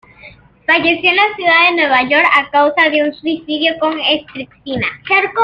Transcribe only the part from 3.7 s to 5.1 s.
con estricnina.